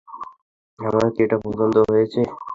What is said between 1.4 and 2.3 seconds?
পছন্দ হয়েছে?